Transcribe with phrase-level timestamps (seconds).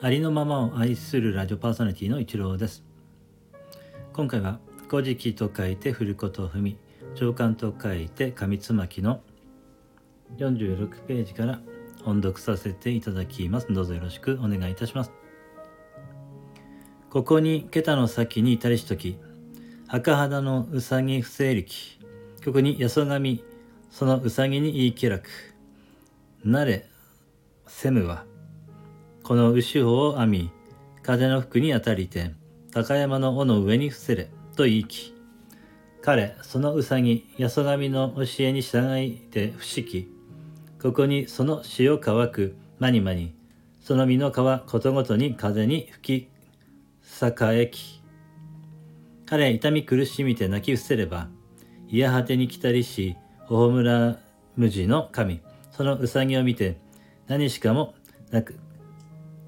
[0.00, 2.84] ありのままを愛するラジオパーソナリティの一郎です。
[4.12, 6.76] 今回は「古事記」と書いて「振ることを踏み」
[7.16, 9.20] 「長官」と書いて「紙つまき」の
[10.36, 11.60] 46ページから
[12.04, 15.10] 音読させていただきますどうぞよろしくお願いいたします
[17.10, 19.18] ここに桁の先に至りしとき
[19.88, 21.98] 赤肌のうさぎ不正力
[22.44, 23.42] ここにやそがみ
[23.90, 25.28] そのうさぎに言い気楽
[26.44, 26.86] なれ
[27.66, 28.24] せむは
[29.28, 30.50] この牛穂を編み
[31.02, 32.30] 風の服に当たりて
[32.72, 35.12] 高山の尾の上に伏せれと言いき
[36.00, 40.08] 彼そのうさぎやそがみの教えに従いて不思議
[40.80, 43.34] ここにその潮乾くまにまに
[43.82, 46.30] その実の皮ことごとに風に吹
[47.10, 48.02] き栄えき。
[49.26, 51.28] 彼痛み苦しみて泣き伏せれば
[51.86, 53.18] いや果てに来たりし
[53.50, 54.16] 大村
[54.56, 56.78] 無地の神そのうさぎを見て
[57.26, 57.94] 何しかも
[58.30, 58.67] なく。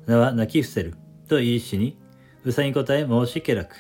[0.07, 0.95] 名は泣き伏せる。
[1.29, 1.97] と言いしに
[2.45, 3.77] うさぎ答え申しけらく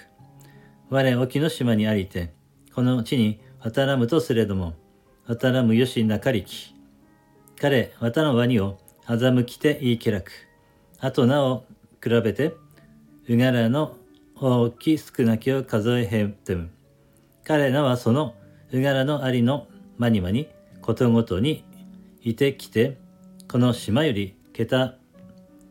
[0.89, 2.33] 我沖の島にありて
[2.73, 4.75] この地に渡らむとすれども
[5.27, 6.75] 渡らむよしなかりき。
[7.61, 10.31] 彼渡のワニを欺きて言いけらく。
[10.98, 11.65] あとなお
[12.03, 12.55] 比べて
[13.29, 13.97] うがらの
[14.37, 16.71] 大き少なきを数えへんてむ。
[17.45, 18.35] 彼らはその
[18.73, 19.67] うがらのありの
[19.98, 20.48] まにまに
[20.83, 21.65] ことごとに
[22.23, 22.98] いてきて
[23.51, 25.00] この島より桁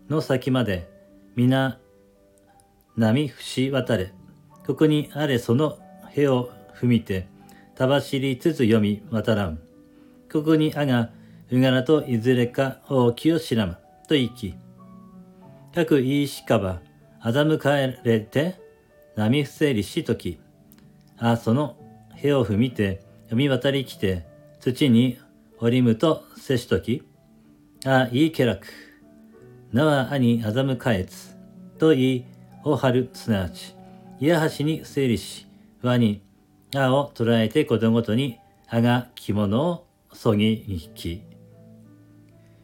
[0.09, 0.89] の先まで
[1.35, 1.77] 皆
[2.97, 4.11] 波伏し渡れ。
[4.65, 5.77] ここにあれその
[6.09, 7.27] へを踏みて
[7.75, 9.59] たばしりつつ読み渡らん。
[10.31, 11.11] ここにあが
[11.51, 13.77] うがらといずれか大きを知らむ。
[14.07, 14.55] と言いき。
[15.75, 16.81] 各いいしかば
[17.23, 18.59] 欺かれて
[19.15, 20.39] 波伏せりしとき。
[21.19, 21.77] あその
[22.15, 24.25] へを踏みて読み渡りきて
[24.59, 25.19] 土に
[25.59, 27.03] 折りむとせしとき。
[27.85, 28.88] あいいけらく
[29.71, 31.39] なは兄欺かえつ。
[31.79, 32.25] と言い
[32.63, 33.73] おはるすなわち
[34.19, 35.47] いやはしに整理し
[35.81, 36.21] 輪に
[36.75, 38.37] あを捉えてことごとに
[38.67, 41.23] あが着物をそぎ引き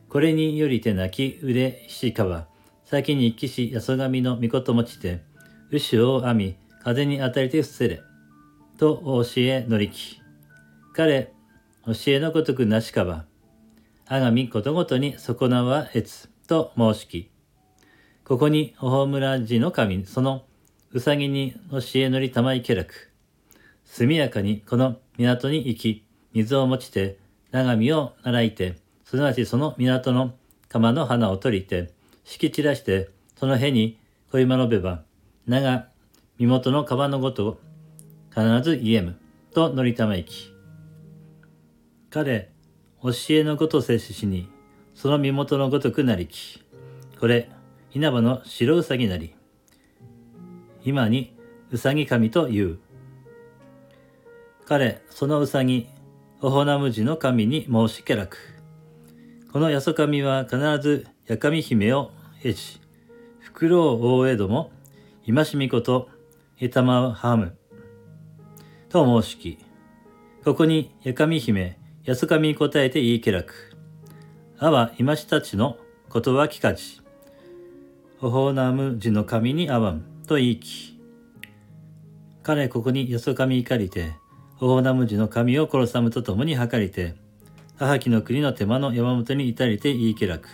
[0.10, 2.48] これによりて泣き腕ひしかは
[2.84, 5.22] 先に騎士やそがみの御事持ちて
[5.72, 8.02] 牛を編み風に当たりて伏せれ
[8.78, 10.22] と教え乗りき
[10.94, 11.32] 彼
[11.86, 13.26] 教えのごとくなしかば
[14.08, 16.35] あがみことごとに損なはえつ。
[16.46, 17.30] と申しき。
[18.24, 20.46] ここにおほむらじの神その
[20.92, 23.12] うさぎに教え乗りたまいけらく
[23.86, 27.20] 速やかにこの港に行き水を持ちて
[27.52, 30.34] 長身を洗いてすなわちその港の
[30.70, 31.92] 釜の花を取りて
[32.24, 34.00] 敷き散らしてその辺に
[34.32, 35.04] 小今のべば
[35.46, 35.86] 長
[36.40, 37.60] 身元の川のごと
[38.30, 39.18] 必ず言えむ
[39.54, 40.52] と乗りたま行き。
[42.10, 42.50] 彼
[43.04, 44.50] 教えのごと接しに
[44.96, 46.64] その身元のごとくなりき
[47.20, 47.52] これ
[47.94, 49.36] 稲葉の白うさぎなり
[50.84, 51.38] 今に
[51.70, 52.80] うさぎ神という
[54.66, 55.88] 彼そのうさぎ
[56.42, 58.56] おほなむじの神に申しけらく
[59.56, 62.12] このやそ神は必ずやかみ姫を
[62.44, 62.82] 得し、
[63.40, 64.70] フクロウ大江戸も、
[65.26, 66.10] 今しみこと、
[66.58, 67.58] へたまはむ。
[68.90, 69.58] と申しき。
[70.44, 73.75] ここにやかみ姫、やそかみに答えて言いけらく。
[74.58, 75.78] あは今したちの
[76.08, 77.02] ことは聞かじ。
[78.22, 80.04] おほなむじの神にあわん。
[80.26, 80.98] と言いき。
[82.42, 84.14] 彼ここにやそかみ怒りて、
[84.62, 87.16] おほなむじの神を殺さむとともに計りて、
[87.78, 90.48] 母木の国の手間の山本に至りて言いけらく。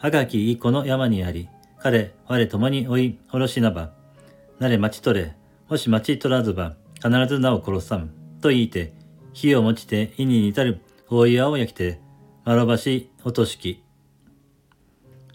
[0.00, 3.92] 赤きいこの山にあり、彼、我共に追い、おろしなば。
[4.58, 5.36] なれ待ち取れ、
[5.68, 8.10] もし待ち取らずば、必ず名を殺さむ。
[8.40, 8.92] と言いて、
[9.32, 12.00] 火を持ちて、意に至る大岩を焼きて、
[12.44, 13.84] 丸ばしおとしき。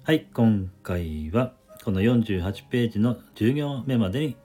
[0.03, 1.53] はい、今回は、
[1.85, 4.35] この48ページの10行目までに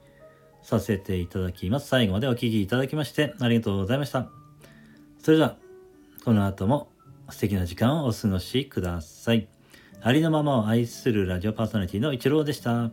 [0.61, 1.89] させていただきます。
[1.89, 4.29] 最後までお聴きいただきまして、ありがとうございました。
[5.19, 5.57] それでは、
[6.23, 6.87] この後も
[7.31, 9.49] 素敵な時間をお過ごしください。
[10.01, 12.91] ありのままを愛するラジオパーソナリティのイチローでした。